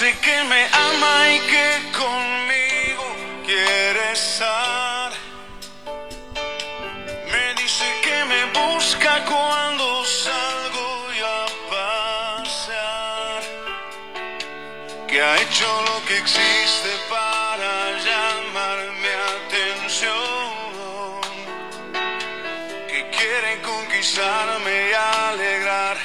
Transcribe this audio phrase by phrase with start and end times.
[0.00, 3.04] Dice que me ama y que conmigo
[3.44, 5.12] quiere estar.
[7.30, 11.46] Me dice que me busca cuando salgo y a
[12.40, 13.42] pasear.
[15.06, 21.20] Que ha hecho lo que existe para llamar mi atención.
[22.88, 25.98] Que quiere conquistarme y alegrar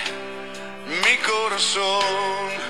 [0.85, 2.64] mi corazón.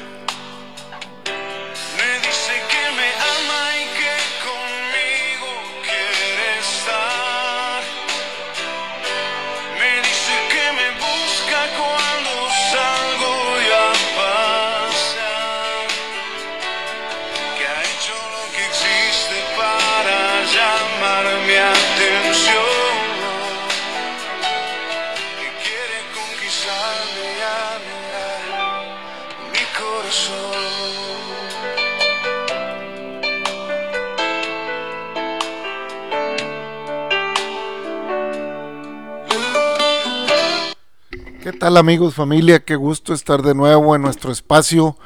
[41.77, 42.63] Amigos, familia?
[42.63, 44.97] Qué gusto estar de nuevo en nuestro espacio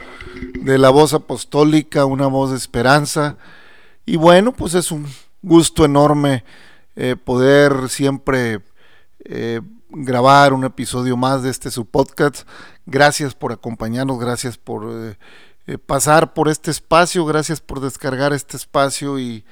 [0.61, 3.37] de la voz apostólica, una voz de esperanza.
[4.05, 5.07] Y bueno, pues es un
[5.41, 6.43] gusto enorme
[6.95, 8.61] eh, poder siempre
[9.25, 12.47] eh, grabar un episodio más de este su podcast.
[12.85, 15.15] Gracias por acompañarnos, gracias por
[15.65, 19.43] eh, pasar por este espacio, gracias por descargar este espacio y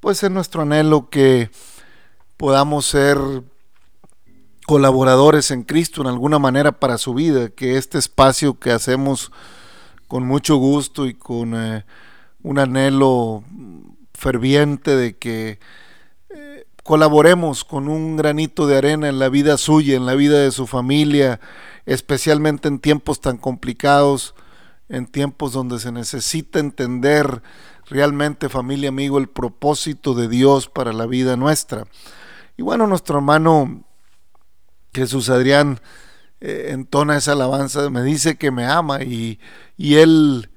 [0.00, 1.50] pues es nuestro anhelo que
[2.36, 3.18] podamos ser
[4.68, 9.32] colaboradores en Cristo en alguna manera para su vida, que este espacio que hacemos
[10.08, 11.86] con mucho gusto y con eh,
[12.42, 13.44] un anhelo
[14.12, 15.58] ferviente de que
[16.28, 20.50] eh, colaboremos con un granito de arena en la vida suya, en la vida de
[20.50, 21.40] su familia,
[21.86, 24.34] especialmente en tiempos tan complicados,
[24.90, 27.40] en tiempos donde se necesita entender
[27.86, 31.86] realmente familia, amigo, el propósito de Dios para la vida nuestra.
[32.58, 33.87] Y bueno, nuestro hermano
[34.94, 35.80] Jesús Adrián
[36.40, 39.40] eh, entona esa alabanza, me dice que me ama y,
[39.76, 40.50] y él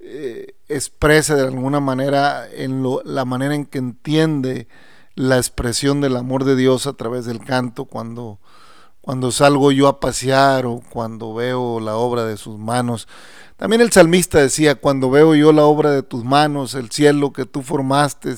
[0.00, 4.68] eh, expresa de alguna manera en lo, la manera en que entiende
[5.14, 8.38] la expresión del amor de Dios a través del canto cuando,
[9.00, 13.08] cuando salgo yo a pasear o cuando veo la obra de sus manos.
[13.56, 17.44] También el salmista decía, cuando veo yo la obra de tus manos, el cielo que
[17.44, 18.36] tú formaste,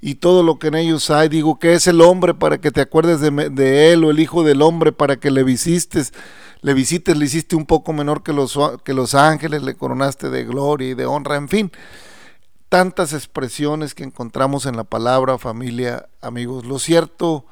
[0.00, 1.28] y todo lo que en ellos hay.
[1.28, 4.62] Digo, que es el hombre para que te acuerdes de, él o el hijo del
[4.62, 6.12] hombre para que le visites?
[6.60, 10.44] Le visites, le hiciste un poco menor que los, que los ángeles, le coronaste de
[10.44, 11.72] gloria y de honra, en fin.
[12.68, 16.66] Tantas expresiones que encontramos en la palabra, familia, amigos.
[16.66, 17.46] Lo cierto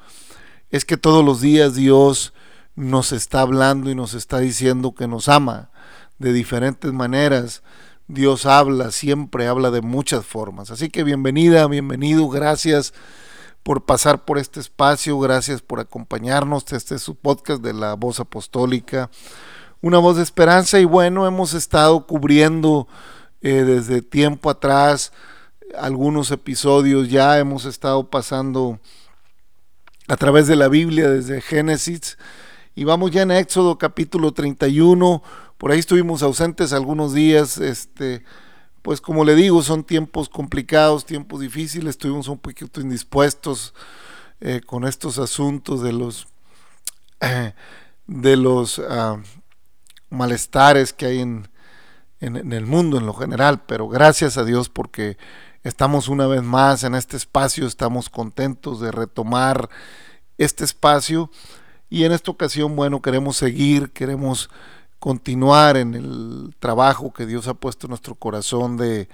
[0.69, 2.33] es que todos los días Dios
[2.75, 5.71] nos está hablando y nos está diciendo que nos ama
[6.19, 7.63] de diferentes maneras.
[8.07, 10.71] Dios habla, siempre habla de muchas formas.
[10.71, 12.93] Así que bienvenida, bienvenido, gracias
[13.63, 16.71] por pasar por este espacio, gracias por acompañarnos.
[16.71, 19.09] Este es su podcast de la voz apostólica,
[19.81, 20.79] una voz de esperanza.
[20.79, 22.87] Y bueno, hemos estado cubriendo
[23.41, 25.11] eh, desde tiempo atrás
[25.77, 28.79] algunos episodios, ya hemos estado pasando
[30.07, 32.17] a través de la Biblia desde Génesis.
[32.73, 35.21] Y vamos ya en Éxodo capítulo 31
[35.57, 38.23] por ahí estuvimos ausentes algunos días, este,
[38.81, 43.73] pues como le digo, son tiempos complicados, tiempos difíciles, estuvimos un poquito indispuestos
[44.39, 46.27] eh, con estos asuntos de los
[48.07, 49.19] de los uh,
[50.09, 51.49] malestares que hay en,
[52.21, 55.17] en, en, el mundo en lo general, pero gracias a Dios porque
[55.63, 59.69] estamos una vez más en este espacio, estamos contentos de retomar
[60.37, 61.31] este espacio
[61.89, 64.49] y en esta ocasión, bueno, queremos seguir, queremos
[64.99, 69.09] continuar en el trabajo que Dios ha puesto en nuestro corazón de,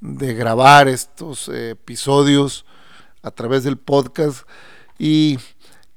[0.00, 2.64] de grabar estos eh, episodios
[3.22, 4.48] a través del podcast.
[4.98, 5.38] Y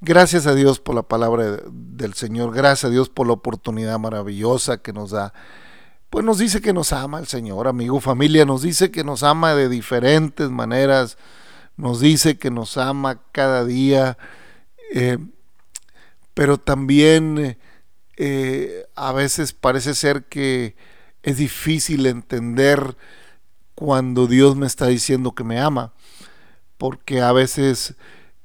[0.00, 4.78] gracias a Dios por la palabra del Señor, gracias a Dios por la oportunidad maravillosa
[4.78, 5.32] que nos da.
[6.10, 9.54] Pues nos dice que nos ama el Señor, amigo, familia, nos dice que nos ama
[9.54, 11.16] de diferentes maneras,
[11.76, 14.18] nos dice que nos ama cada día,
[14.92, 15.18] eh,
[16.34, 17.56] pero también...
[18.24, 20.76] Eh, a veces parece ser que
[21.24, 22.96] es difícil entender
[23.74, 25.92] cuando Dios me está diciendo que me ama,
[26.78, 27.96] porque a veces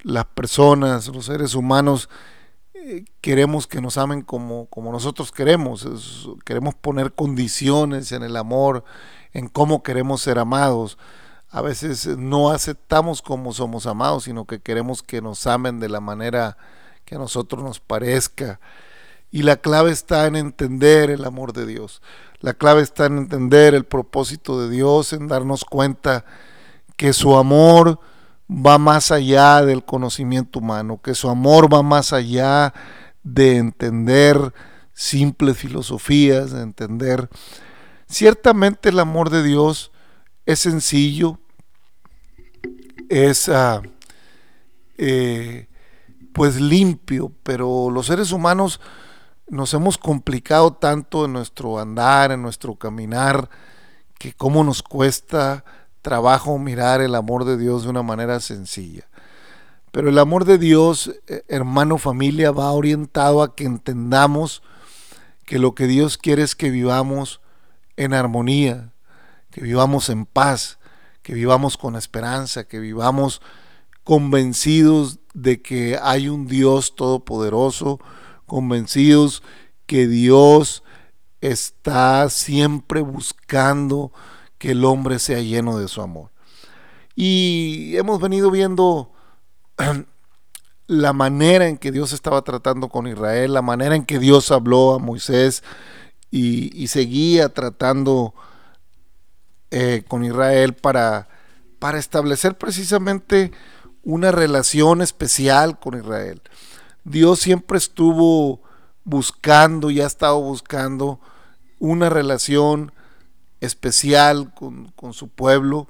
[0.01, 2.09] las personas, los seres humanos,
[2.73, 8.83] eh, queremos que nos amen como, como nosotros queremos, queremos poner condiciones en el amor,
[9.31, 10.97] en cómo queremos ser amados.
[11.51, 15.99] A veces no aceptamos como somos amados, sino que queremos que nos amen de la
[15.99, 16.57] manera
[17.05, 18.59] que a nosotros nos parezca.
[19.37, 22.01] Y la clave está en entender el amor de Dios.
[22.39, 26.25] La clave está en entender el propósito de Dios, en darnos cuenta
[26.95, 27.99] que su amor
[28.49, 32.73] va más allá del conocimiento humano, que su amor va más allá
[33.21, 34.55] de entender
[34.95, 37.29] simples filosofías, de entender.
[38.07, 39.91] Ciertamente el amor de Dios
[40.47, 41.37] es sencillo,
[43.07, 43.83] es ah,
[44.97, 45.67] eh,
[46.33, 48.81] pues limpio, pero los seres humanos
[49.49, 53.49] nos hemos complicado tanto en nuestro andar, en nuestro caminar,
[54.17, 55.63] que cómo nos cuesta
[56.01, 59.07] trabajo mirar el amor de Dios de una manera sencilla.
[59.91, 64.61] Pero el amor de Dios, eh, hermano, familia, va orientado a que entendamos
[65.45, 67.41] que lo que Dios quiere es que vivamos
[67.95, 68.91] en armonía,
[69.49, 70.77] que vivamos en paz,
[71.23, 73.41] que vivamos con esperanza, que vivamos
[74.03, 77.99] convencidos de que hay un Dios todopoderoso,
[78.47, 79.43] convencidos
[79.85, 80.83] que Dios
[81.41, 84.11] está siempre buscando
[84.57, 86.31] que el hombre sea lleno de su amor.
[87.15, 89.11] Y hemos venido viendo
[90.87, 94.95] la manera en que Dios estaba tratando con Israel, la manera en que Dios habló
[94.95, 95.63] a Moisés
[96.31, 98.33] y, seguía tratando
[99.71, 101.27] eh, con Israel para,
[101.79, 103.51] para establecer precisamente
[104.03, 106.41] una relación especial con Israel.
[107.07, 108.61] Dios siempre estuvo
[109.05, 111.21] buscando y ha estado buscando
[111.79, 112.91] una relación
[113.61, 115.87] especial con, su pueblo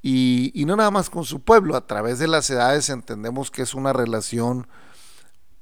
[0.00, 3.74] y, no nada más con su pueblo, a través de las edades entendemos que es
[3.74, 4.68] una relación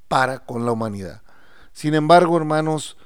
[0.09, 1.23] para con la humanidad.
[1.73, 2.99] Sin embargo, hermanos,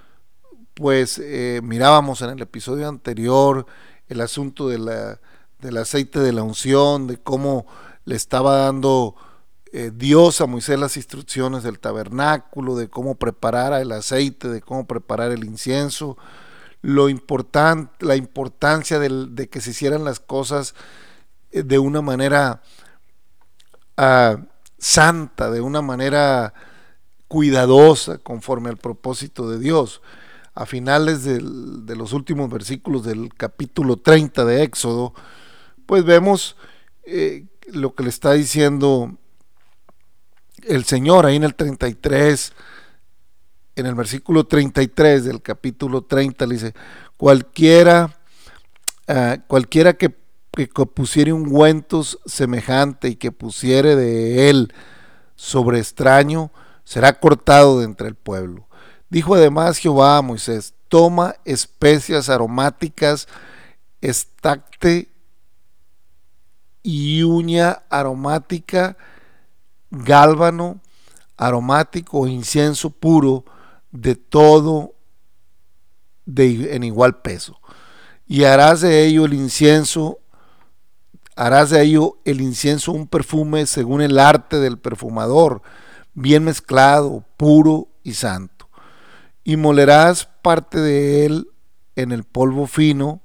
[0.74, 3.64] pues eh, mirábamos en el episodio anterior
[4.08, 5.20] el asunto de la,
[5.60, 7.64] del aceite de la unción, de cómo
[8.04, 9.14] le estaba dando
[9.72, 14.86] eh, Dios a Moisés las instrucciones del tabernáculo, de cómo preparar el aceite, de cómo
[14.86, 16.16] preparar el incienso,
[16.82, 20.74] lo importante, la importancia de, que se hicieran las cosas
[21.50, 22.62] eh, de una manera
[23.96, 24.36] ah,
[24.78, 26.54] santa, de una manera
[27.28, 30.00] cuidadosa, conforme al propósito de Dios.
[30.54, 35.12] A finales de los últimos versículos del capítulo 30 de Éxodo,
[35.84, 36.56] pues vemos
[37.04, 39.18] eh, lo que le está diciendo
[40.66, 42.52] el Señor ahí en el 33,
[43.76, 46.74] en el versículo 33 del capítulo 30, le dice,
[47.16, 48.16] cualquiera,
[49.08, 50.14] uh, cualquiera que,
[50.52, 54.72] que pusiere ungüentos semejante y que pusiere de él
[55.34, 56.50] sobre extraño,
[56.84, 58.66] será cortado de entre el pueblo.
[59.10, 63.28] Dijo además Jehová a Moisés, toma especias aromáticas,
[64.00, 65.08] estacte
[66.82, 68.96] y uña aromática,
[69.90, 70.80] gálbano
[71.36, 73.44] aromático o incienso puro
[73.90, 74.94] de todo
[76.24, 77.60] de, en igual peso.
[78.26, 80.18] Y harás de ello el incienso,
[81.36, 85.62] harás de ello el incienso un perfume según el arte del perfumador,
[86.14, 88.68] bien mezclado, puro y santo.
[89.44, 91.48] Y molerás parte de él
[91.94, 93.20] en el polvo fino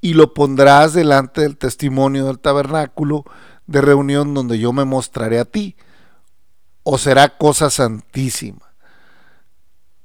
[0.00, 3.24] y lo pondrás delante del testimonio del tabernáculo
[3.66, 5.76] de reunión donde yo me mostraré a ti,
[6.82, 8.72] o será cosa santísima.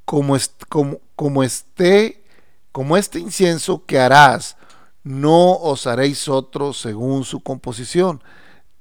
[0.06, 0.36] Como,
[0.68, 2.24] como, como, esté,
[2.72, 4.58] como este incienso que harás,
[5.04, 8.24] no os haréis otro según su composición.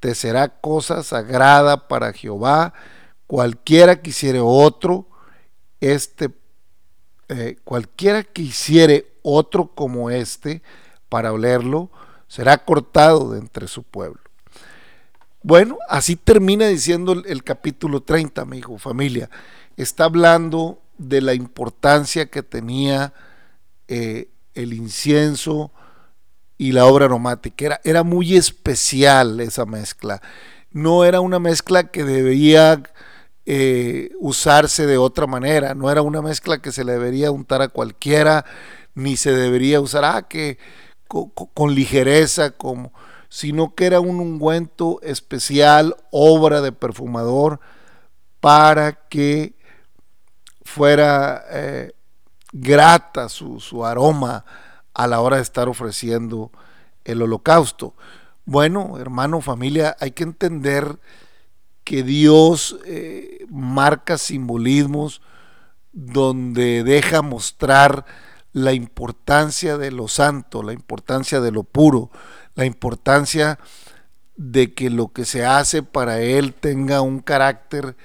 [0.01, 2.73] Te será cosa sagrada para Jehová.
[3.27, 5.07] Cualquiera que hiciere otro,
[5.81, 6.31] este,
[7.29, 10.63] eh, cualquiera que hiciere otro como este,
[11.09, 11.91] para olerlo,
[12.29, 14.30] será cortado de entre su pueblo.
[15.43, 19.31] Bueno, así termina diciendo el, capítulo 30, amigo, familia.
[19.77, 23.15] Está hablando de la importancia que tenía
[23.89, 25.73] eh, el incienso
[26.59, 27.65] y la obra aromática.
[27.65, 30.21] Era, era, muy especial esa mezcla.
[30.73, 32.83] No era una mezcla que debía
[33.47, 35.75] eh, usarse de otra manera.
[35.75, 38.45] No era una mezcla que se le debería untar a cualquiera,
[38.95, 40.59] ni se debería usar, ah, que
[41.09, 42.93] con, con ligereza, como
[43.31, 47.61] sino que era un ungüento especial, obra de perfumador,
[48.41, 49.55] para que
[50.63, 51.93] fuera eh,
[52.53, 54.45] grata su, su, aroma
[54.93, 56.51] a la hora de estar ofreciendo
[57.05, 57.95] el holocausto.
[58.45, 60.99] Bueno, hermano, familia, hay que entender
[61.85, 65.23] que Dios eh, marca simbolismos
[65.93, 68.05] donde deja mostrar
[68.53, 72.11] la importancia de lo santo, la importancia de lo puro,
[72.55, 73.59] la importancia
[74.37, 77.97] de que lo que se hace para Él tenga un carácter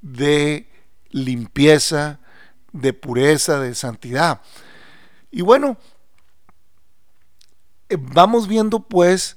[0.00, 0.68] de
[1.10, 2.20] limpieza,
[2.72, 4.40] de pureza, de santidad.
[5.30, 5.76] Y bueno,
[7.88, 9.36] eh, vamos viendo pues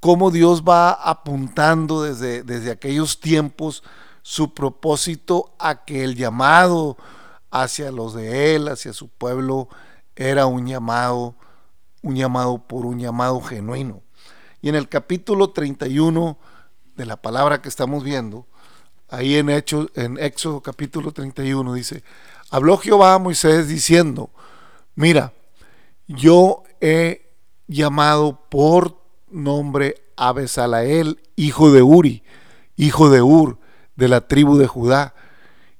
[0.00, 3.82] cómo Dios va apuntando desde, desde aquellos tiempos
[4.22, 6.96] su propósito a que el llamado
[7.50, 9.68] hacia los de él, hacia su pueblo,
[10.14, 11.34] era un llamado,
[12.02, 14.02] un llamado por un llamado genuino.
[14.62, 16.38] Y en el capítulo 31
[16.96, 18.46] de la palabra que estamos viendo,
[19.08, 22.02] ahí en Hechos, en Éxodo capítulo 31 dice,
[22.50, 24.30] habló Jehová a Moisés diciendo,
[24.94, 25.32] mira,
[26.06, 27.32] yo he
[27.66, 32.22] llamado por nombre a Besalael, hijo de Uri,
[32.76, 33.58] hijo de Ur,
[33.96, 35.14] de la tribu de Judá,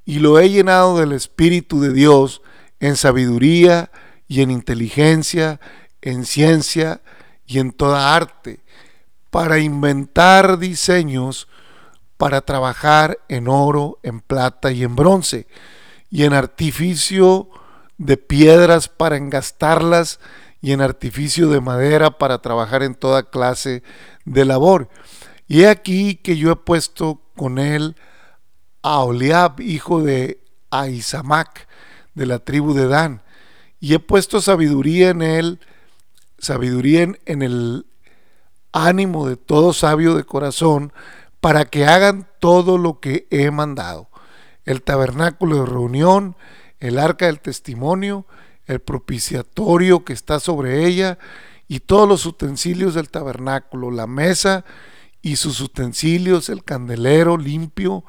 [0.04, 2.42] y lo he llenado del Espíritu de Dios
[2.80, 3.90] en sabiduría
[4.26, 5.60] y en inteligencia,
[6.02, 7.00] en ciencia
[7.46, 8.60] y en toda arte,
[9.30, 11.48] para inventar diseños,
[12.16, 15.46] para trabajar en oro, en plata y en bronce,
[16.10, 17.48] y en artificio
[17.98, 20.20] de piedras para engastarlas,
[20.60, 23.82] y en artificio de madera para trabajar en toda clase
[24.24, 24.88] de labor.
[25.48, 27.96] Y he aquí que yo he puesto con él
[28.82, 31.66] a Oliab, hijo de Aizamac,
[32.14, 33.22] de la tribu de Dan,
[33.78, 35.60] y he puesto sabiduría en él,
[36.40, 37.86] sabiduría en, en el
[38.72, 40.92] ánimo de todo sabio de corazón,
[41.40, 44.08] para que hagan todo lo que he mandado.
[44.64, 46.36] El tabernáculo de reunión,
[46.78, 48.26] el arca del testimonio,
[48.66, 51.18] el propiciatorio que está sobre ella
[51.66, 54.64] y todos los utensilios del tabernáculo, la mesa
[55.22, 58.04] y sus utensilios, el candelero limpio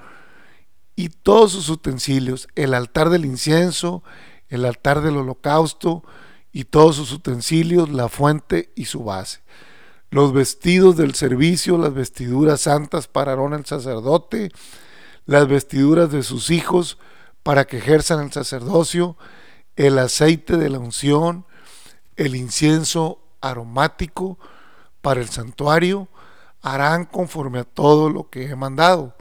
[0.95, 4.03] y todos sus utensilios, el altar del incienso,
[4.49, 6.03] el altar del holocausto
[6.51, 9.41] y todos sus utensilios, la fuente y su base.
[10.09, 14.51] Los vestidos del servicio, las vestiduras santas para Aarón el sacerdote,
[15.25, 16.97] las vestiduras de sus hijos
[17.43, 19.15] para que ejerzan el sacerdocio,
[19.75, 21.45] el aceite de la unción,
[22.17, 24.37] el incienso aromático
[25.01, 26.09] para el santuario,
[26.61, 29.15] harán conforme a todo lo que he mandado.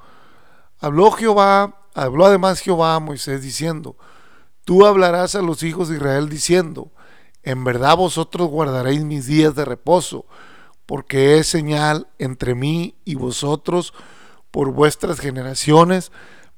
[0.81, 3.97] Habló Jehová, habló además Jehová a Moisés diciendo,
[4.65, 6.91] tú hablarás a los hijos de Israel diciendo,
[7.43, 10.27] en verdad vosotros guardaréis mis días de reposo,
[10.87, 13.95] porque es señal entre mí y vosotros
[14.51, 16.11] por vuestras generaciones,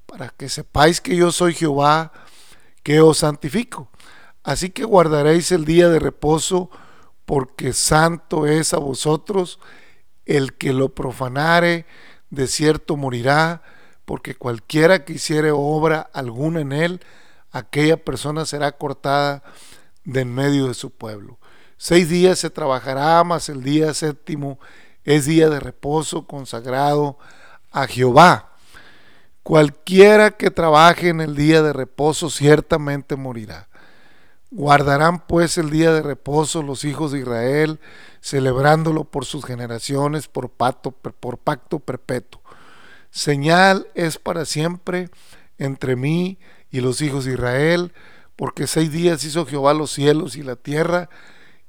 [0.07, 2.13] para que sepáis que yo soy Jehová,
[2.83, 3.91] que os santifico.
[4.43, 6.71] Así que guardaréis el día de reposo,
[7.25, 9.61] porque santo es a vosotros.
[10.27, 11.87] El que lo profanare,
[12.31, 13.63] de cierto morirá,
[14.05, 17.01] porque cualquiera que hiciere obra alguna en él,
[17.51, 19.43] aquella persona será cortada
[20.05, 21.39] de en medio de su pueblo.
[21.77, 24.59] Seis días se trabajará, mas el día séptimo
[25.05, 27.19] es día de reposo consagrado
[27.71, 28.53] a Jehová.
[29.43, 33.69] Cualquiera que trabaje en el día de reposo ciertamente morirá.
[34.53, 37.81] Guardarán pues el día de reposo los hijos de Israel,
[38.21, 42.43] celebrándolo por sus generaciones, por pacto, por pacto perpetuo.
[43.11, 45.09] Señal es para siempre
[45.59, 46.39] entre mí
[46.71, 47.93] y los hijos de Israel,
[48.43, 51.09] porque seis días hizo Jehová los cielos y la tierra,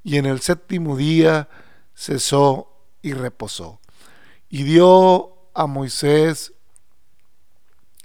[0.03, 1.47] y en el séptimo día
[1.93, 3.79] cesó y reposó.
[4.49, 6.53] Y dio a Moisés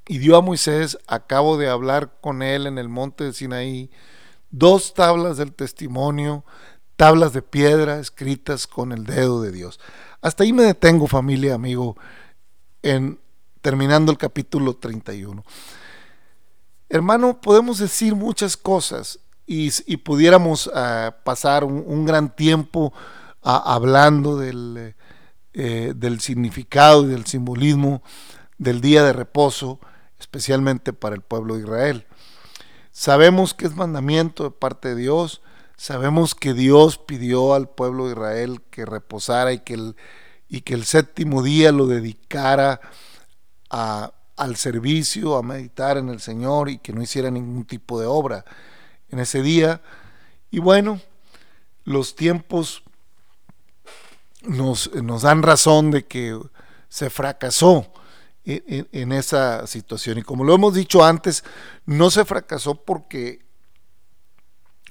[0.06, 3.90] y dio a Moisés, acabo de hablar con él en el monte de Sinaí,
[4.50, 6.44] dos tablas del testimonio,
[6.96, 9.80] tablas de piedra escritas con el dedo de Dios.
[10.20, 11.96] Hasta ahí me detengo, familia, amigo,
[12.82, 13.18] en
[13.62, 15.42] terminando el capítulo 31.
[16.90, 22.92] Hermano, podemos decir muchas cosas y, pudiéramos uh, pasar un, gran tiempo
[23.42, 24.94] uh, hablando del,
[25.54, 28.02] eh, del significado y del simbolismo
[28.58, 29.80] del día de reposo,
[30.18, 32.06] especialmente para el pueblo de Israel.
[32.90, 35.42] Sabemos que es mandamiento de parte de Dios,
[35.76, 41.70] sabemos que Dios pidió al pueblo de Israel que reposara y que el séptimo día
[41.70, 42.80] lo dedicara
[43.70, 48.06] a, al servicio, a meditar en el Señor y que no hiciera ningún tipo de
[48.06, 48.44] obra
[49.10, 49.82] en ese día.
[50.50, 51.00] Y bueno,
[51.84, 52.82] los tiempos
[54.42, 56.40] nos, nos dan razón de que
[56.88, 57.92] se fracasó
[58.44, 60.18] en, esa situación.
[60.18, 61.44] Y como lo hemos dicho antes,
[61.84, 63.46] no se fracasó porque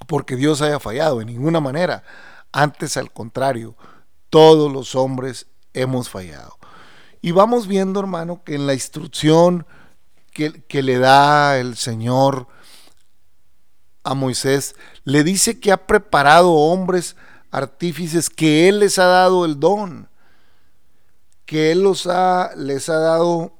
[0.05, 2.03] porque Dios haya fallado, en ninguna manera.
[2.51, 3.75] Antes, al contrario,
[4.29, 6.56] todos los hombres hemos fallado.
[7.27, 9.65] Y vamos viendo, hermano, que en la instrucción
[10.31, 12.47] que, que le da el Señor
[14.05, 17.17] a Moisés, le dice que ha preparado hombres
[17.51, 20.07] artífices, que Él les ha dado el don,
[21.45, 23.51] que Él los ha, les ha dado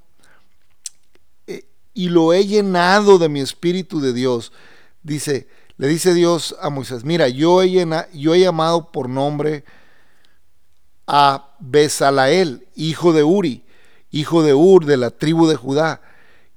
[1.45, 4.53] eh, y lo he llenado de mi espíritu de Dios.
[5.03, 9.65] Dice, le dice Dios a Moisés, mira, yo he, yo he llamado por nombre
[11.07, 13.63] a Besalael, hijo de Uri,
[14.11, 16.01] hijo de Ur, de la tribu de Judá,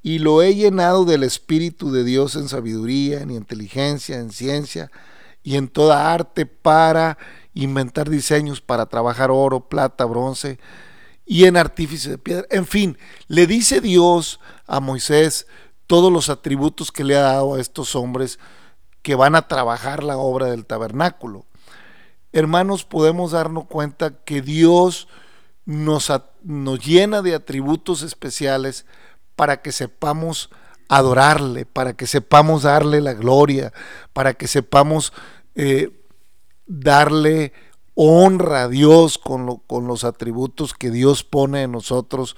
[0.03, 4.91] y lo he llenado del Espíritu de Dios en sabiduría, en inteligencia, en ciencia
[5.43, 7.19] y en toda arte para
[7.55, 10.59] inventar diseños, para trabajar oro, plata, bronce
[11.27, 12.47] y en artífice de piedra.
[12.51, 15.47] En fin, le dice Dios a Moisés
[15.87, 18.39] todos los atributos que le ha dado a estos hombres
[19.03, 21.47] que van a trabajar la obra del tabernáculo.
[22.33, 25.09] Hermanos, podemos darnos cuenta que Dios
[25.65, 28.87] nos, nos llena de atributos especiales
[29.35, 30.51] para que sepamos
[30.89, 33.73] adorarle, para que sepamos darle la gloria,
[34.13, 35.13] para que sepamos
[35.55, 36.05] eh,
[36.67, 37.53] darle
[37.95, 42.37] honra a Dios con, con los atributos que Dios pone en nosotros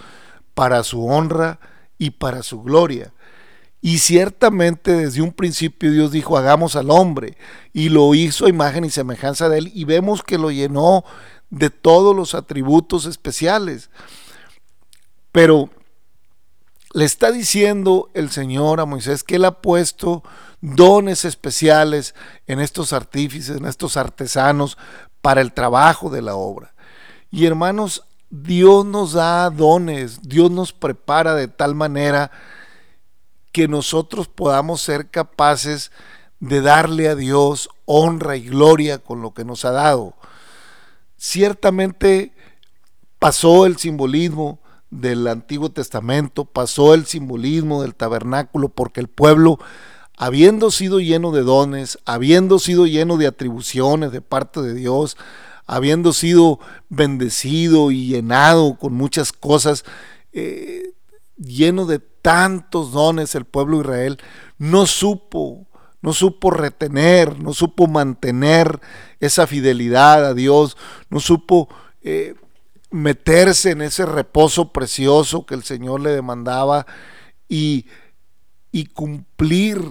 [0.54, 1.60] para su honra
[1.98, 3.12] y para su gloria.
[3.84, 7.36] Y ciertamente desde un principio Dios dijo, hagamos al hombre,
[7.72, 11.04] y lo hizo a imagen y semejanza de él, y vemos que lo llenó
[11.50, 13.90] de todos los atributos especiales.
[15.32, 15.68] Pero
[16.94, 20.22] le está diciendo el Señor a Moisés que él ha puesto
[20.60, 22.14] dones especiales
[22.46, 24.78] en estos artífices, en estos artesanos,
[25.20, 26.72] para el trabajo de la obra.
[27.32, 32.30] Y hermanos, Dios nos da dones, Dios nos prepara de tal manera
[33.52, 35.92] que nosotros podamos ser capaces
[36.40, 40.14] de darle a Dios honra y gloria con lo que nos ha dado.
[41.16, 42.32] Ciertamente
[43.18, 44.58] pasó el simbolismo
[44.90, 49.58] del Antiguo Testamento, pasó el simbolismo del tabernáculo, porque el pueblo,
[50.16, 55.16] habiendo sido lleno de dones, habiendo sido lleno de atribuciones de parte de Dios,
[55.66, 59.84] habiendo sido bendecido y llenado con muchas cosas,
[60.32, 60.92] eh,
[61.36, 64.18] lleno de tantos dones el pueblo de Israel,
[64.58, 65.66] no supo,
[66.00, 68.80] no supo retener, no supo mantener
[69.20, 70.76] esa fidelidad a Dios,
[71.10, 71.68] no supo
[72.00, 72.34] eh,
[72.90, 76.86] meterse en ese reposo precioso que el Señor le demandaba
[77.48, 77.86] y,
[78.70, 79.82] y cumplir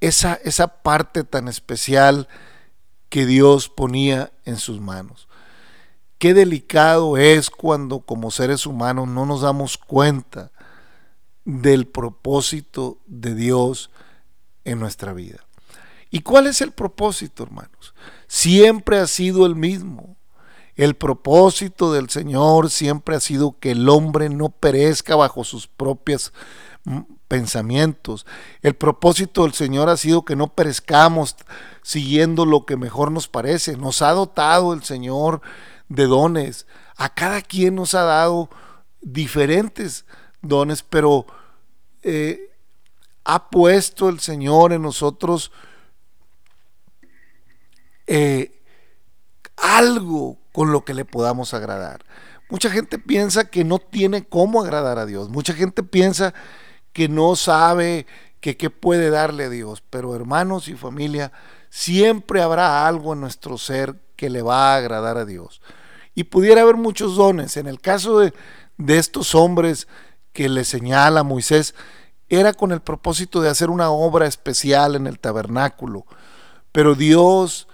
[0.00, 2.28] esa, esa parte tan especial
[3.08, 5.28] que Dios ponía en sus manos.
[6.18, 10.52] Qué delicado es cuando como seres humanos no nos damos cuenta
[11.44, 13.90] del propósito de Dios
[14.64, 15.44] en nuestra vida.
[16.10, 17.94] ¿Y cuál es el propósito, hermanos?
[18.26, 20.16] Siempre ha sido el mismo.
[20.76, 26.32] El propósito del Señor siempre ha sido que el hombre no perezca bajo sus propios
[26.84, 28.26] mm, pensamientos.
[28.62, 31.36] El propósito del Señor ha sido que no perezcamos
[31.82, 33.76] siguiendo lo que mejor nos parece.
[33.76, 35.42] Nos ha dotado el Señor
[35.88, 36.66] de dones.
[36.96, 38.50] A cada quien nos ha dado
[39.00, 40.06] diferentes
[40.42, 41.26] dones, pero
[42.02, 42.50] eh,
[43.24, 45.52] ha puesto el Señor en nosotros
[48.06, 48.60] eh,
[49.56, 52.04] algo con lo que le podamos agradar.
[52.48, 55.28] Mucha gente piensa que no tiene cómo agradar a Dios.
[55.28, 56.34] Mucha gente piensa
[56.92, 58.06] que no sabe
[58.40, 59.82] que qué puede darle a Dios.
[59.88, 61.30] Pero hermanos y familia,
[61.68, 65.62] siempre habrá algo en nuestro ser que le va a agradar a Dios.
[66.14, 67.56] Y pudiera haber muchos dones.
[67.56, 68.34] En el caso de,
[68.76, 69.86] de estos hombres
[70.40, 71.74] que le señala Moisés,
[72.30, 76.06] era con el propósito de hacer una obra especial en el tabernáculo.
[76.72, 77.68] Pero Dios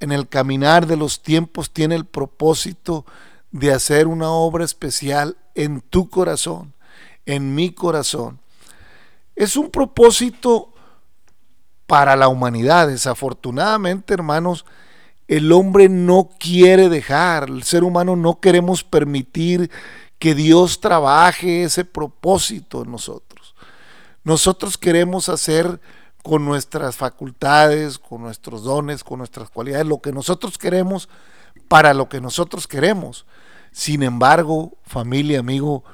[0.00, 3.04] en el caminar de los tiempos tiene el propósito
[3.50, 6.72] de hacer una obra especial en tu corazón,
[7.26, 8.40] en mi corazón.
[9.36, 10.72] Es un propósito
[11.86, 12.88] para la humanidad.
[12.88, 14.64] Desafortunadamente, hermanos,
[15.28, 19.70] el hombre no quiere dejar, el ser humano no queremos permitir
[20.24, 23.54] que Dios trabaje ese propósito en nosotros.
[24.22, 25.82] Nosotros queremos hacer
[26.22, 31.10] con nuestras facultades, con nuestros dones, con nuestras cualidades, lo que nosotros queremos
[31.68, 33.26] para lo que nosotros queremos.
[33.70, 35.84] Sin embargo, familia, amigo,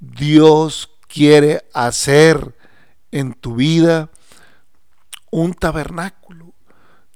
[0.00, 2.56] Dios quiere hacer
[3.10, 4.08] en tu vida
[5.30, 6.54] un tabernáculo.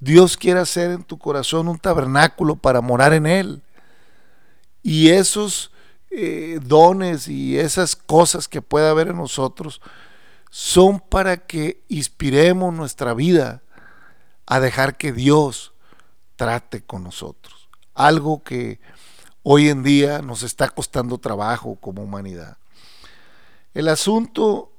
[0.01, 3.63] Dios quiere hacer en tu corazón un tabernáculo para morar en él.
[4.83, 5.73] Y esos
[6.11, 9.81] eh, dones y esas cosas que puede haber en nosotros,
[10.51, 13.63] son para que inspiremos nuestra vida
[14.47, 15.75] a dejar que Dios
[16.37, 17.69] trate con nosotros.
[17.95, 18.81] Algo que
[19.43, 22.59] hoy en día nos está costando trabajo como humanidad.
[23.75, 24.73] El asunto,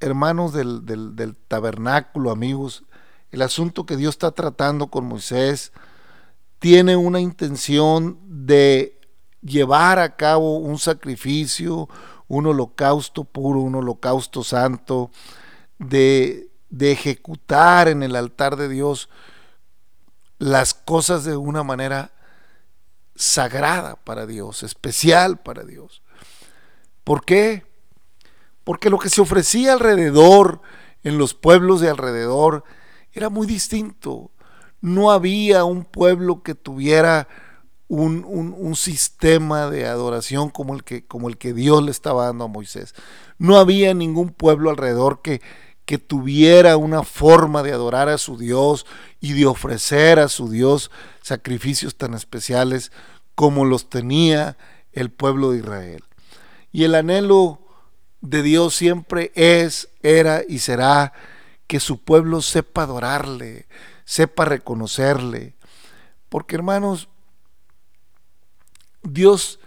[0.00, 2.84] hermanos del, del, tabernáculo, amigos,
[3.30, 5.72] el asunto que Dios está tratando con Moisés
[6.58, 8.93] tiene una intención de
[9.44, 11.88] llevar a cabo un sacrificio,
[12.28, 15.10] un holocausto puro, un holocausto santo,
[15.78, 19.08] de, de ejecutar en el altar de Dios
[20.38, 22.12] las cosas de una manera
[23.14, 26.02] sagrada para Dios, especial para Dios.
[27.04, 27.64] ¿Por qué?
[28.64, 30.62] Porque lo que se ofrecía alrededor,
[31.02, 32.64] en los pueblos de alrededor,
[33.12, 34.30] era muy distinto.
[34.80, 37.28] No había un pueblo que tuviera
[37.88, 42.44] un, un, sistema de adoración como el, que, como el que Dios le estaba dando
[42.44, 42.94] a Moisés.
[43.38, 45.42] No había ningún pueblo alrededor que,
[45.84, 48.86] que tuviera una forma de adorar a su Dios
[49.20, 50.90] y de ofrecer a su Dios
[51.22, 52.90] sacrificios tan especiales
[53.34, 54.56] como los tenía
[54.92, 56.04] el pueblo de Israel.
[56.72, 57.60] Y el anhelo
[58.20, 61.12] de Dios siempre es, era y será
[61.66, 63.66] que su pueblo sepa adorarle,
[64.04, 65.54] sepa reconocerle.
[66.28, 67.08] Porque hermanos,
[69.04, 69.60] Dios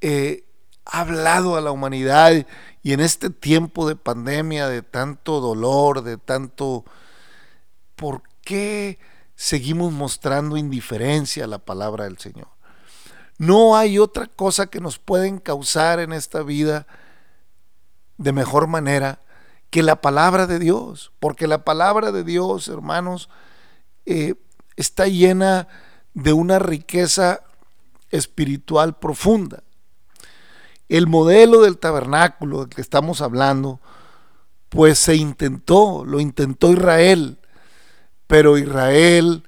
[0.00, 0.44] eh,
[0.84, 2.46] ha hablado a la humanidad
[2.82, 6.84] y en este tiempo de pandemia, de tanto dolor, de tanto...
[7.94, 8.98] ¿Por qué
[9.34, 12.48] seguimos mostrando indiferencia a la palabra del Señor?
[13.36, 16.86] No hay otra cosa que nos pueden causar en esta vida
[18.16, 19.20] de mejor manera
[19.68, 23.28] que la palabra de Dios, porque la palabra de Dios, hermanos,
[24.06, 24.34] eh,
[24.76, 25.68] está llena
[26.14, 27.42] de una riqueza
[28.10, 29.62] espiritual profunda.
[30.88, 33.80] El modelo del tabernáculo del que estamos hablando,
[34.68, 37.38] pues se intentó, lo intentó Israel,
[38.26, 39.44] pero Israel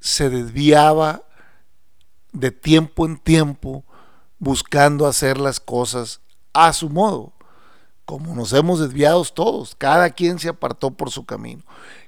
[0.00, 1.22] se desviaba
[2.32, 3.84] de tiempo en tiempo
[4.38, 6.20] buscando hacer las cosas
[6.52, 7.32] a su modo,
[8.04, 11.62] como nos hemos desviado todos, cada quien se apartó por su camino,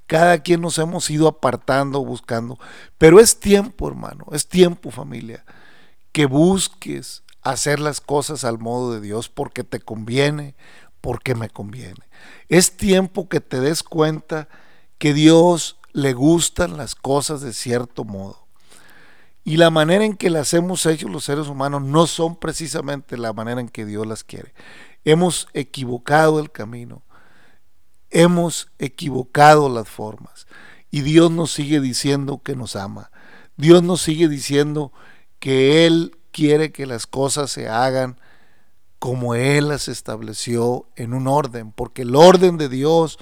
[0.06, 2.58] cada quien nos hemos ido apartando, buscando,
[2.98, 5.44] pero es tiempo, hermano, es tiempo familia,
[6.16, 10.54] que busques hacer las cosas al modo de Dios porque te conviene,
[11.02, 12.08] porque me conviene.
[12.48, 14.48] Es tiempo que te des cuenta
[14.96, 18.46] que Dios le gustan las cosas de cierto modo.
[19.44, 23.34] Y la manera en que las hemos hecho los seres humanos no son precisamente la
[23.34, 24.54] manera en que Dios las quiere.
[25.04, 27.02] Hemos equivocado el camino.
[28.08, 30.46] Hemos equivocado las formas.
[30.90, 33.10] Y Dios nos sigue diciendo que nos ama.
[33.58, 35.06] Dios nos sigue diciendo que
[35.40, 38.18] Él quiere que las cosas se hagan
[38.98, 43.18] como Él las estableció en un orden, porque el orden de Dios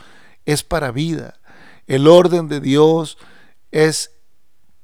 [0.46, 1.40] es para vida,
[1.86, 3.18] el orden de Dios
[3.70, 4.12] es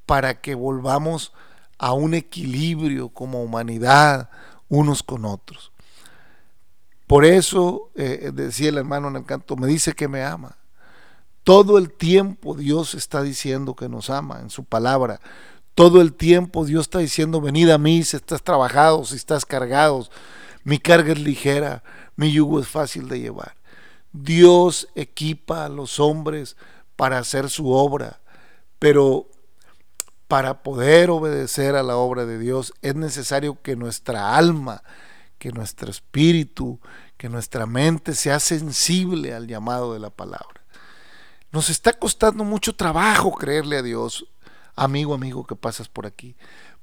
[0.06, 1.32] para que volvamos
[1.78, 4.28] a un equilibrio como humanidad
[4.68, 5.72] unos con otros.
[7.06, 10.56] Por eso eh, decía el hermano en el canto, me dice que me ama.
[11.42, 15.20] Todo el tiempo Dios está diciendo que nos ama en su palabra.
[15.80, 20.06] Todo el tiempo Dios está diciendo, venid a mí si estás trabajado, si estás cargado.
[20.62, 21.82] Mi carga es ligera,
[22.16, 23.56] mi yugo es fácil de llevar.
[24.12, 26.58] Dios equipa a los hombres
[26.96, 28.20] para hacer su obra,
[28.78, 29.30] pero
[30.28, 34.82] para poder obedecer a la obra de Dios es necesario que nuestra alma,
[35.38, 36.78] que nuestro espíritu,
[37.16, 40.62] que nuestra mente sea sensible al llamado de la palabra.
[41.52, 44.26] Nos está costando mucho trabajo creerle a Dios
[44.76, 46.36] amigo, amigo que pasas por aquí.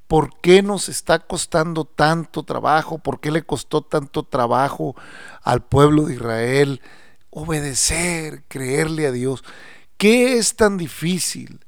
[0.07, 2.97] ¿Por qué nos está costando tanto trabajo?
[2.97, 4.95] ¿Por qué le costó tanto trabajo
[5.43, 6.81] al pueblo de Israel
[7.29, 9.43] obedecer, creerle a Dios?
[9.97, 11.65] ¿Qué es tan difícil?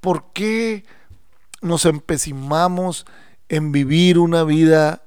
[0.00, 0.84] ¿Por qué
[1.62, 3.06] nos empecinamos
[3.48, 5.02] en vivir una vida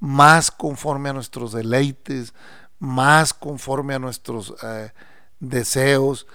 [0.00, 2.34] más conforme a nuestros deleites,
[2.78, 4.92] más conforme a nuestros eh,
[5.40, 6.26] deseos,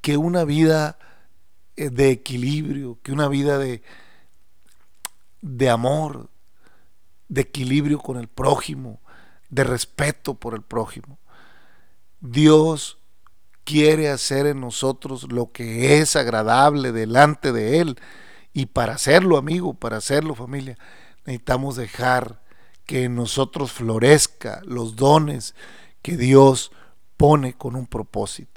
[0.00, 0.98] que una vida
[1.76, 3.82] de equilibrio, que una vida de,
[5.42, 6.30] de amor,
[7.28, 9.00] de equilibrio con el prójimo,
[9.50, 11.18] de respeto por el prójimo.
[12.20, 12.98] Dios
[13.64, 17.98] quiere hacer en nosotros lo que es agradable delante de Él.
[18.52, 20.78] Y para hacerlo, amigo, para hacerlo, familia,
[21.26, 22.40] necesitamos dejar
[22.86, 25.54] que en nosotros florezca los dones
[26.00, 26.70] que Dios
[27.16, 28.55] pone con un propósito.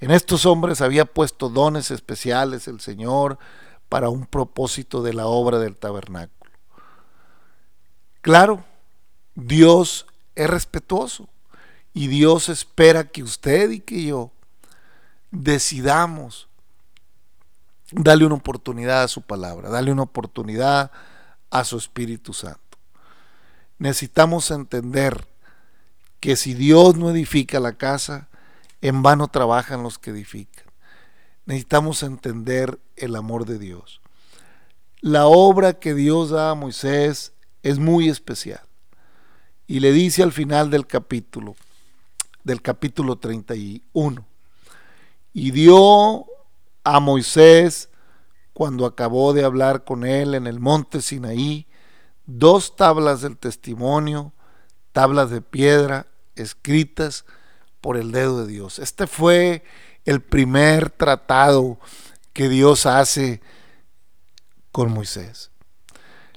[0.00, 3.38] En estos hombres había puesto dones especiales el Señor
[3.88, 6.50] para un propósito de la obra del tabernáculo.
[8.22, 8.64] Claro,
[9.34, 11.28] Dios es respetuoso
[11.92, 14.30] y Dios espera que usted y que yo
[15.30, 16.48] decidamos
[17.92, 20.90] darle una oportunidad a su palabra, darle una oportunidad
[21.50, 22.78] a su Espíritu Santo.
[23.78, 25.26] Necesitamos entender
[26.20, 28.28] que si Dios no edifica la casa,
[28.80, 30.64] en vano trabajan los que edifican.
[31.46, 34.00] Necesitamos entender el amor de Dios.
[35.00, 38.62] La obra que Dios da a Moisés es muy especial.
[39.66, 41.56] Y le dice al final del capítulo,
[42.44, 44.26] del capítulo 31,
[45.32, 46.26] y dio
[46.84, 47.88] a Moisés,
[48.52, 51.66] cuando acabó de hablar con él en el monte Sinaí,
[52.26, 54.32] dos tablas del testimonio,
[54.92, 57.24] tablas de piedra escritas
[57.80, 58.78] por el dedo de Dios.
[58.78, 59.64] Este fue
[60.04, 61.78] el primer tratado
[62.32, 63.40] que Dios hace
[64.72, 65.50] con Moisés.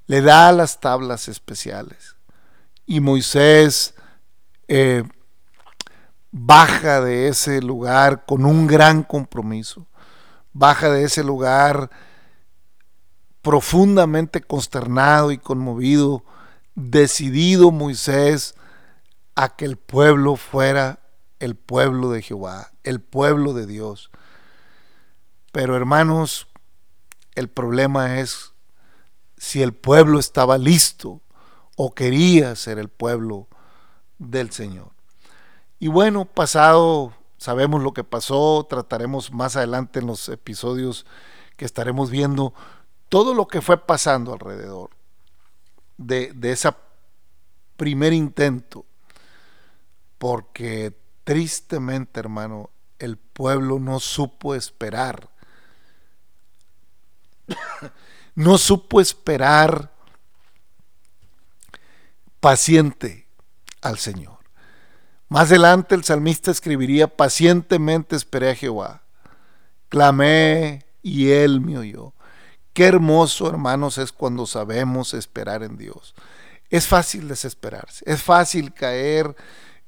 [0.08, 2.16] Le da las tablas especiales
[2.86, 3.94] y Moisés
[4.68, 5.04] eh,
[6.32, 9.88] baja de ese lugar con un gran compromiso,
[10.52, 11.90] baja de ese lugar
[13.42, 16.24] profundamente consternado y conmovido,
[16.76, 18.56] decidido Moisés
[19.36, 21.03] a que el pueblo fuera
[21.44, 24.12] el pueblo de Jehová, el pueblo de Dios.
[25.52, 26.48] Pero hermanos,
[27.36, 28.54] el problema es
[29.38, 31.20] si el pueblo estaba listo
[31.76, 33.48] o quería ser el pueblo
[34.20, 34.92] del Señor.
[35.80, 41.06] Y bueno, pasado, sabemos lo que pasó, trataremos más adelante en los episodios
[41.58, 42.54] que estaremos viendo
[43.10, 44.92] todo lo que fue pasando alrededor
[45.98, 46.70] de, de ese
[47.76, 48.86] primer intento,
[50.18, 55.30] porque tristemente, hermano, el pueblo no supo esperar.
[58.36, 59.92] no supo esperar
[62.40, 63.28] paciente
[63.82, 64.40] al Señor.
[65.30, 69.04] Más adelante el salmista escribiría, pacientemente esperé a Jehová,
[69.90, 72.14] clamé y él me oyó.
[72.74, 76.16] Qué hermoso, hermanos, es cuando sabemos esperar en Dios.
[76.70, 79.36] Es fácil desesperarse, es fácil caer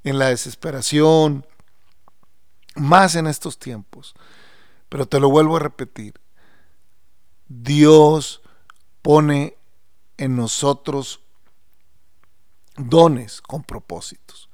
[0.06, 1.46] en la desesperación,
[2.74, 4.14] más en estos tiempos.
[4.88, 6.14] Pero te lo vuelvo a repetir,
[7.48, 8.40] Dios
[9.02, 9.58] pone
[10.16, 11.20] en nosotros
[12.76, 14.46] dones con propósitos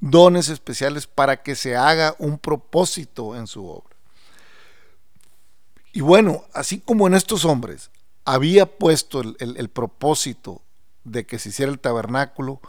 [0.00, 3.96] dones especiales para que se haga un propósito en su obra.
[5.92, 7.90] Y bueno, así como en estos hombres
[8.24, 10.62] había puesto el, propósito
[11.04, 12.60] de que se hiciera el tabernáculo,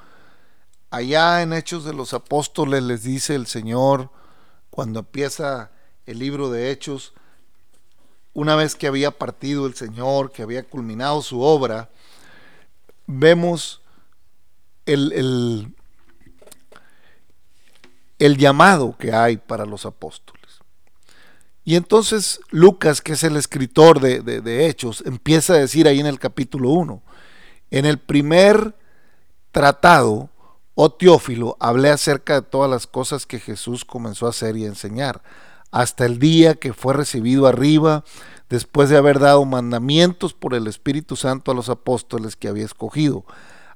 [0.92, 4.12] allá en Hechos de los Apóstoles les dice el Señor,
[4.70, 5.72] cuando empieza
[6.06, 7.14] el libro de Hechos,
[8.34, 11.90] una vez que había partido el Señor, que había culminado su obra,
[13.08, 13.82] vemos
[14.86, 15.74] el,
[18.20, 20.42] el llamado que hay para los apóstoles.
[21.64, 26.20] Y entonces Lucas, que es el escritor de, Hechos, empieza a decir ahí en el
[26.20, 27.02] capítulo 1,
[27.70, 28.76] en el primer
[29.52, 30.30] tratado,
[30.76, 34.70] oh Teófilo, hablé acerca de todas las cosas que Jesús comenzó a hacer y a
[34.70, 35.22] enseñar,
[35.72, 38.04] hasta el día que fue recibido arriba,
[38.50, 43.26] después de haber dado mandamientos por el Espíritu Santo a los apóstoles que había escogido,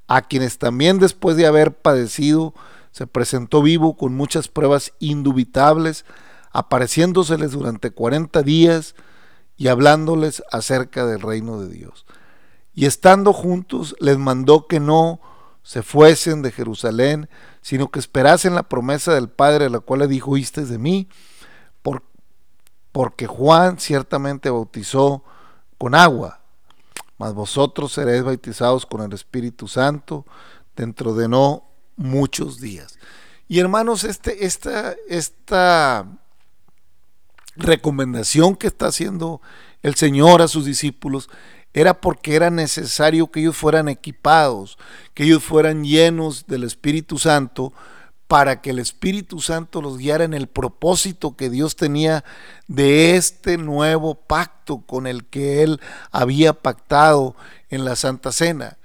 [0.07, 2.53] a quienes también después de haber padecido,
[2.91, 6.05] se presentó vivo con muchas pruebas indubitables,
[6.51, 8.95] apareciéndoseles durante 40 días
[9.57, 12.05] y hablándoles acerca del reino de Dios.
[12.73, 15.19] Y estando juntos, les mandó que no
[15.65, 17.27] se fuesen de Jerusalén,
[17.63, 21.09] sino que esperasen la promesa del Padre, la cual le dijo, de mí,
[21.81, 22.03] por,
[22.91, 25.23] porque Juan ciertamente bautizó
[25.79, 26.39] con agua,
[27.17, 30.23] mas vosotros seréis bautizados con el Espíritu Santo
[30.75, 31.63] dentro de no
[31.95, 32.99] muchos días.
[33.47, 36.05] Y hermanos, este, esta, esta
[37.55, 39.41] recomendación que está haciendo
[39.81, 41.27] el Señor a sus discípulos
[41.75, 44.77] era porque era necesario que ellos fueran equipados,
[45.13, 47.73] que ellos fueran llenos del Espíritu Santo,
[48.29, 52.23] para que el Espíritu Santo los guiara en el propósito que Dios tenía
[52.67, 57.35] de este nuevo pacto con el que Él había pactado
[57.69, 58.77] en la Santa Cena.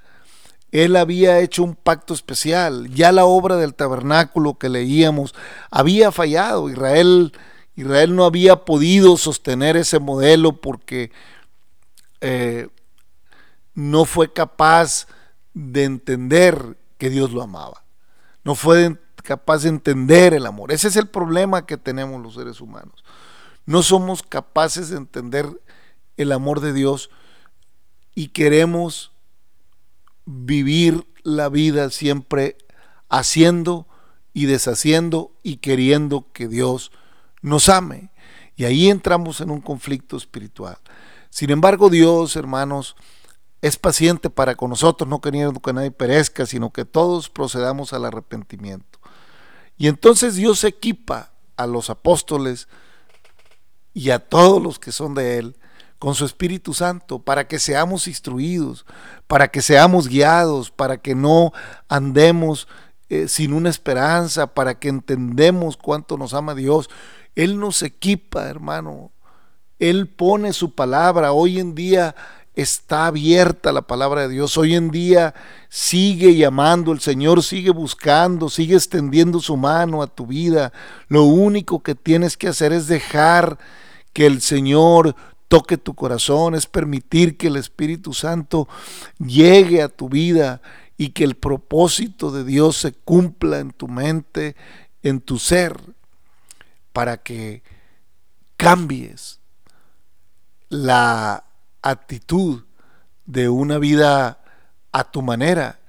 [0.72, 2.92] Él había hecho un pacto especial.
[2.92, 5.32] Ya la obra del tabernáculo que leíamos
[5.70, 6.68] había fallado.
[6.68, 7.32] Israel,
[7.76, 11.12] Israel no había podido sostener ese modelo porque
[12.20, 12.68] eh,
[13.74, 15.06] no fue capaz
[15.54, 17.84] de entender que Dios lo amaba.
[18.44, 20.72] No fue capaz de entender el amor.
[20.72, 23.04] Ese es el problema que tenemos los seres humanos.
[23.66, 25.48] No somos capaces de entender
[26.16, 27.10] el amor de Dios
[28.14, 29.12] y queremos
[30.26, 32.56] vivir la vida siempre
[33.08, 33.86] haciendo
[34.32, 36.92] y deshaciendo y queriendo que Dios
[37.42, 38.10] nos ame.
[38.56, 40.78] Y ahí entramos en un conflicto espiritual.
[41.30, 42.96] Sin embargo, Dios, hermanos,
[43.62, 48.04] es paciente para con nosotros, no queriendo que nadie perezca, sino que todos procedamos al
[48.04, 48.98] arrepentimiento.
[49.76, 52.68] Y entonces Dios equipa a los apóstoles
[53.92, 55.56] y a todos los que son de Él
[55.98, 58.86] con su Espíritu Santo para que seamos instruidos,
[59.26, 61.52] para que seamos guiados, para que no
[61.88, 62.68] andemos
[63.10, 66.88] eh, sin una esperanza, para que entendemos cuánto nos ama Dios.
[67.34, 69.12] Él nos equipa, hermano.
[69.78, 71.32] Él pone su palabra.
[71.32, 72.14] Hoy en día
[72.60, 74.56] está abierta la palabra de Dios.
[74.56, 75.34] Hoy en día
[75.68, 80.72] sigue llamando, el Señor sigue buscando, sigue extendiendo su mano a tu vida.
[81.08, 83.58] Lo único que tienes que hacer es dejar
[84.12, 85.14] que el Señor
[85.48, 88.68] toque tu corazón, es permitir que el Espíritu Santo
[89.18, 90.60] llegue a tu vida
[90.96, 94.54] y que el propósito de Dios se cumpla en tu mente,
[95.02, 95.80] en tu ser,
[96.92, 97.62] para que
[98.56, 99.40] cambies
[100.68, 101.44] la
[101.82, 102.64] actitud
[103.26, 104.40] de una vida
[104.92, 105.80] a tu manera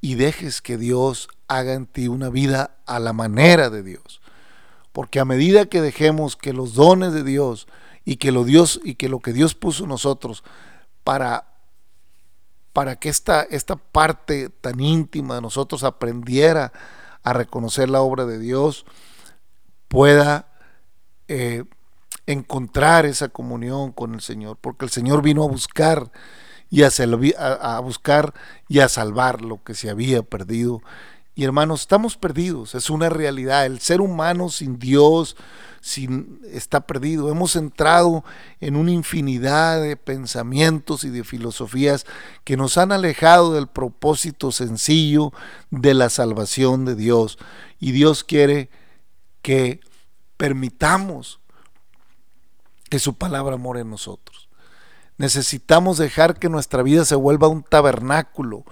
[0.00, 4.20] y dejes que Dios haga en ti una vida a la manera de Dios.
[4.92, 7.66] Porque a medida que dejemos que los dones de Dios
[8.04, 10.42] y que lo Dios y que lo que Dios puso en nosotros
[11.04, 11.50] para
[12.72, 16.72] para que esta, esta parte tan íntima de nosotros aprendiera
[17.22, 18.86] a reconocer la obra de Dios,
[19.88, 20.48] pueda
[21.28, 21.64] eh,
[22.32, 26.10] encontrar esa comunión con el Señor, porque el Señor vino a buscar
[26.70, 28.32] y a, a, buscar
[28.68, 30.82] y a salvar lo que se había perdido.
[31.34, 33.66] Y hermanos, estamos perdidos, es una realidad.
[33.66, 35.36] El ser humano sin Dios
[35.80, 37.30] sin, está perdido.
[37.30, 38.24] Hemos entrado
[38.60, 42.06] en una infinidad de pensamientos y de filosofías
[42.44, 45.32] que nos han alejado del propósito sencillo
[45.70, 47.38] de la salvación de Dios.
[47.78, 48.70] Y Dios quiere
[49.42, 49.80] que
[50.36, 51.39] permitamos
[52.90, 54.50] que su palabra more en nosotros.
[55.16, 58.64] Necesitamos dejar que nuestra vida se vuelva un tabernáculo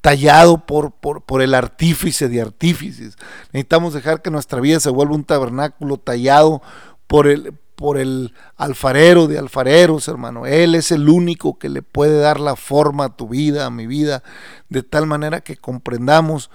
[0.00, 3.16] tallado por, por, el artífice de artífices.
[3.52, 6.62] Necesitamos dejar que nuestra vida se vuelva un tabernáculo tallado
[7.08, 10.46] por el, por el alfarero de alfareros, hermano.
[10.46, 13.86] Él es el único que le puede dar la forma a tu vida, a mi
[13.86, 14.22] vida,
[14.68, 16.50] de tal manera que comprendamos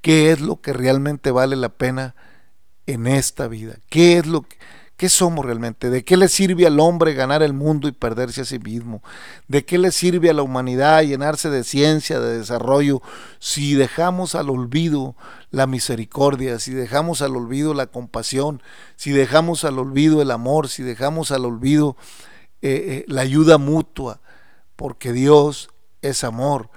[0.00, 2.14] qué es lo que realmente vale la pena
[2.86, 3.76] en esta vida.
[3.88, 4.58] ¿Qué es lo que
[5.02, 5.90] ¿Qué somos realmente?
[5.90, 9.02] ¿De qué le sirve al hombre ganar el mundo y perderse a sí mismo?
[9.48, 13.02] ¿De qué le sirve a la humanidad llenarse de ciencia, de desarrollo,
[13.40, 15.16] si dejamos al olvido
[15.50, 18.62] la misericordia, si dejamos al olvido la compasión,
[18.94, 21.96] si dejamos al olvido el amor, si dejamos al olvido
[22.60, 22.70] eh,
[23.02, 24.20] eh, la ayuda mutua?
[24.76, 25.70] Porque Dios
[26.02, 26.70] es amor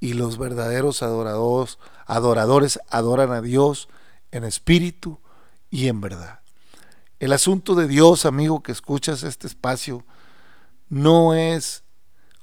[0.00, 1.76] y los verdaderos adoradores,
[2.06, 3.90] adoradores adoran a Dios
[4.30, 5.20] en espíritu
[5.68, 6.43] y en verdad.
[7.24, 10.04] El asunto de Dios, amigo, que escuchas este espacio,
[10.90, 11.82] no es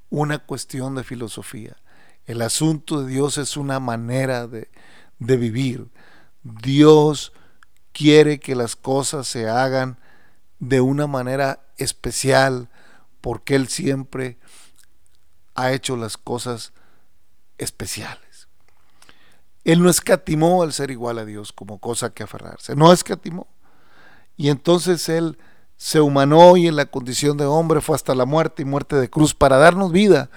[0.09, 1.77] una cuestión de filosofía.
[2.25, 4.71] El asunto de Dios es una manera de,
[5.19, 5.91] de vivir.
[6.41, 7.31] Dios
[7.91, 9.99] quiere que las cosas se hagan
[10.57, 12.67] de una manera especial
[13.21, 14.39] porque Él siempre
[15.53, 16.73] ha hecho las cosas
[17.59, 18.47] especiales.
[19.63, 23.47] Él no escatimó al ser igual a Dios como cosa que aferrarse, no escatimó.
[24.41, 25.37] Y entonces Él
[25.77, 29.07] se humanó y en la condición de hombre fue hasta la muerte y muerte de
[29.07, 30.31] cruz para darnos vida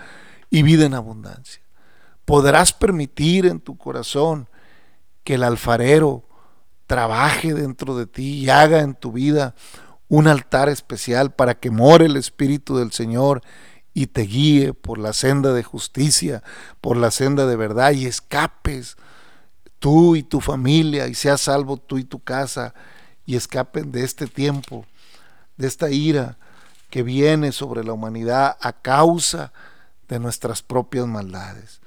[0.50, 1.62] y vida en abundancia.
[2.26, 4.46] Podrás permitir en tu corazón
[5.22, 6.22] que el alfarero
[6.86, 9.54] trabaje dentro de ti y haga en tu vida
[10.08, 13.40] un altar especial para que more el Espíritu del Señor
[13.94, 16.42] y te guíe por la senda de justicia,
[16.82, 18.98] por la senda de verdad y escapes
[19.78, 22.74] tú y tu familia y seas salvo tú y tu casa
[23.26, 24.84] y escapen de este tiempo,
[25.56, 26.36] de esta ira
[26.90, 29.52] que viene sobre la humanidad a causa
[30.08, 31.80] de nuestras propias maldades.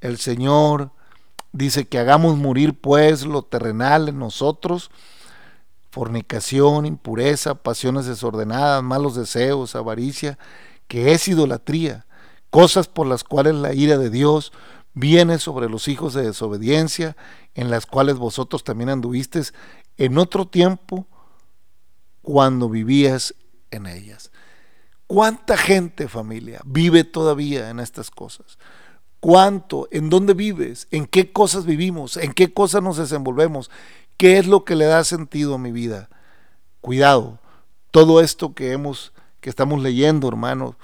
[0.00, 0.90] El Señor
[1.52, 4.90] dice que hagamos morir pues lo terrenal en nosotros,
[5.90, 10.38] fornicación, impureza, pasiones desordenadas, malos deseos, avaricia,
[10.88, 12.04] que es idolatría,
[12.50, 14.52] cosas por las cuales la ira de Dios
[14.92, 17.16] viene sobre los hijos de desobediencia,
[17.54, 19.54] en las cuales vosotros también anduvisteis
[19.96, 21.06] en otro tiempo
[22.22, 23.34] cuando vivías
[23.70, 24.30] en ellas.
[25.06, 28.58] ¿Cuánta gente, familia, vive todavía en estas cosas?
[29.20, 29.88] ¿Cuánto?
[29.90, 30.88] ¿En dónde vives?
[30.90, 32.16] ¿En qué cosas vivimos?
[32.16, 33.70] ¿En qué cosas nos desenvolvemos?
[34.16, 36.08] ¿Qué es lo que le da sentido a mi vida?
[36.80, 37.38] Cuidado,
[37.90, 40.74] todo esto que hemos que estamos leyendo, hermanos,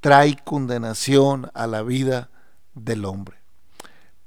[0.00, 2.28] trae condenación a la vida
[2.74, 3.38] del hombre.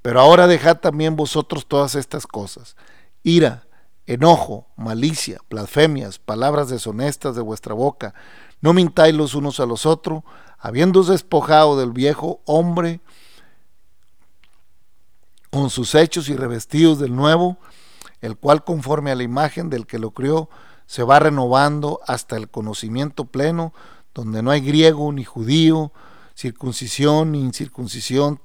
[0.01, 2.75] Pero ahora dejad también vosotros todas estas cosas
[3.23, 3.67] ira,
[4.05, 8.13] enojo, malicia, blasfemias, palabras deshonestas de vuestra boca.
[8.61, 10.23] No mintáis los unos a los otros,
[10.57, 13.01] habiendo despojado del viejo hombre
[15.49, 17.57] con sus hechos y revestidos del nuevo,
[18.21, 20.49] el cual conforme a la imagen del que lo crió,
[20.85, 23.73] se va renovando hasta el conocimiento pleno,
[24.13, 25.93] donde no hay griego ni judío,
[26.35, 28.41] circuncisión ni incircuncisión,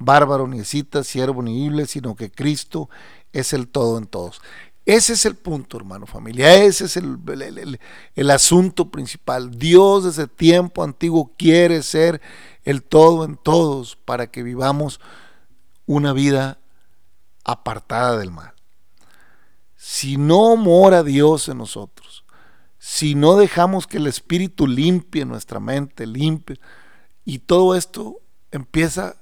[0.00, 2.90] bárbaro ni cita, siervo ni hible, sino que Cristo
[3.32, 4.40] es el todo en todos.
[4.86, 6.54] Ese es el punto, hermano familia.
[6.54, 7.78] Ese es el,
[8.16, 9.56] el, asunto principal.
[9.56, 12.20] Dios desde tiempo antiguo quiere ser
[12.64, 15.00] el todo en todos para que vivamos
[15.86, 16.58] una vida
[17.44, 18.54] apartada del mal.
[19.76, 22.24] Si no mora Dios en nosotros,
[22.78, 26.58] si no dejamos que el Espíritu limpie nuestra mente, limpie,
[27.24, 28.16] y todo esto
[28.50, 29.19] empieza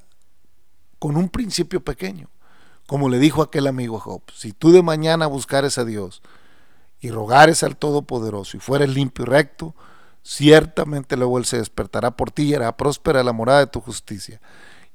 [0.98, 2.28] con un principio pequeño.
[2.86, 6.22] Como le dijo aquel amigo Job, si tú de mañana buscares a Dios
[7.00, 9.74] y rogares al Todopoderoso y fueres limpio y recto,
[10.22, 14.40] ciertamente luego Él se despertará por ti y hará próspera la morada de tu justicia.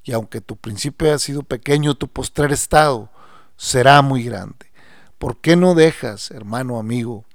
[0.04, 3.10] Y aunque tu principio haya sido pequeño, tu postrer estado
[3.58, 4.72] será muy grande.
[5.18, 7.26] ¿Por qué no dejas, hermano amigo,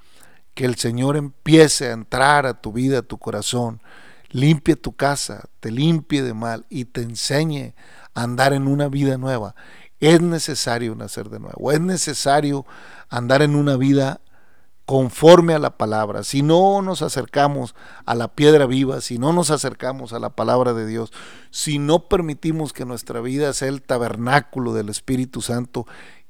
[0.55, 3.81] que el Señor empiece a entrar a tu vida, a tu corazón,
[4.31, 7.75] limpie tu casa, te limpie de mal y te enseñe
[8.23, 9.55] andar en una vida nueva?
[10.01, 12.67] Es necesario nacer de nuevo, es necesario
[13.09, 14.21] andar en una vida
[14.87, 16.25] conforme a la palabra.
[16.25, 17.75] Si no nos acercamos
[18.07, 21.13] a la piedra viva, si no nos acercamos a la palabra de Dios,
[21.51, 25.87] si no permitimos que nuestra vida sea el tabernáculo del Espíritu Santo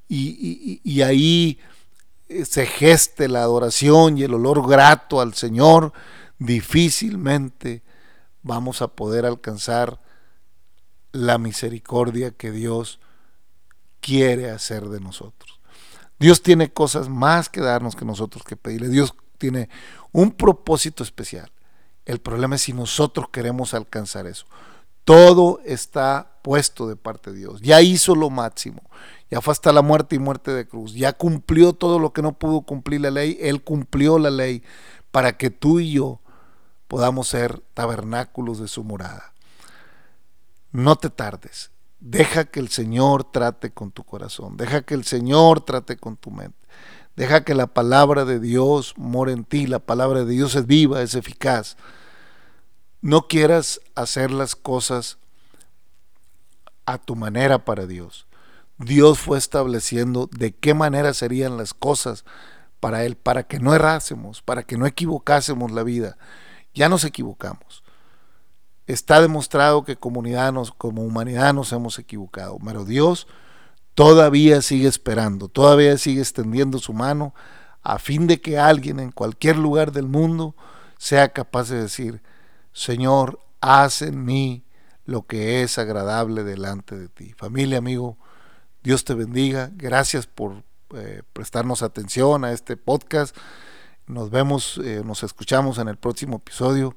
[0.09, 1.61] y, y ahí
[2.29, 5.93] eh, se geste la adoración y el olor grato al Señor,
[6.39, 7.83] difícilmente
[8.43, 10.01] vamos a poder alcanzar
[11.13, 13.01] la misericordia que Dios
[14.01, 15.61] quiere hacer de nosotros.
[16.19, 18.89] Dios tiene cosas más que darnos que nosotros que pedirle.
[18.89, 19.69] Dios tiene
[20.13, 21.51] un propósito especial.
[22.05, 24.47] El problema es si nosotros queremos alcanzar eso.
[25.05, 27.61] Todo está puesto de parte de Dios.
[27.63, 28.83] Ya hizo lo máximo.
[29.31, 30.95] Ya fue hasta la muerte y muerte de cruz.
[30.95, 33.39] Ya cumplió todo lo que no pudo cumplir la ley.
[33.41, 34.63] Él cumplió la ley
[35.11, 36.21] para que tú y yo
[36.89, 39.33] podamos ser tabernáculos de su morada.
[40.73, 41.71] No te tardes.
[42.01, 46.31] Deja que el Señor trate con tu corazón, deja que el Señor trate con tu
[46.31, 46.57] mente,
[47.17, 51.03] deja que la palabra de Dios more en ti, la palabra de Dios es viva,
[51.03, 51.77] es eficaz.
[53.01, 55.19] No quieras hacer las cosas
[56.87, 58.29] a tu manera para Dios.
[58.79, 62.25] Dios fue estableciendo de qué manera serían las cosas
[62.79, 66.17] para Él, para que no errásemos, para que no equivocásemos la vida.
[66.75, 67.83] Ya nos equivocamos
[68.89, 73.29] está demostrado que comunidad como humanidad nos hemos equivocado, pero Dios
[73.95, 77.35] todavía sigue esperando, todavía sigue extendiendo su mano
[77.83, 80.57] a fin de que alguien en cualquier lugar del mundo
[80.97, 82.23] sea capaz de decir,
[82.73, 84.65] Señor, haz en mí
[85.05, 87.35] lo que es agradable delante de ti.
[87.35, 88.17] Familia, amigo,
[88.83, 89.71] Dios te bendiga.
[89.75, 90.63] Gracias por
[90.95, 93.37] eh, prestarnos atención a este podcast.
[94.07, 96.97] Nos vemos, eh, nos escuchamos en el próximo episodio.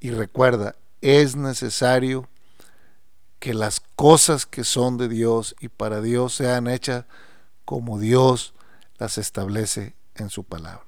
[0.00, 2.30] Y recuerda, es necesario
[3.38, 7.04] que las cosas que son de Dios y para Dios sean hechas
[7.66, 8.54] como Dios
[8.96, 10.86] las establece en su palabra.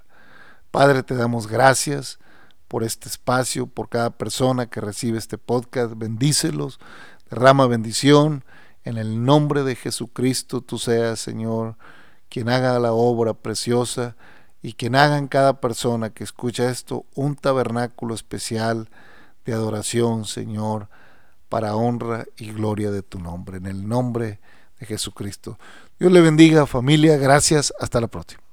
[0.70, 2.18] Padre, te damos gracias
[2.66, 5.92] por este espacio, por cada persona que recibe este podcast.
[5.96, 6.80] Bendícelos,
[7.28, 8.42] derrama bendición.
[8.84, 11.76] En el nombre de Jesucristo, tú seas, Señor,
[12.30, 14.16] quien haga la obra preciosa
[14.62, 18.88] y quien haga en cada persona que escucha esto un tabernáculo especial
[19.53, 20.88] de adoración, Señor,
[21.49, 24.40] para honra y gloria de tu nombre, en el nombre
[24.78, 25.59] de Jesucristo.
[25.99, 28.45] Dios le bendiga, familia, gracias, hasta la próxima.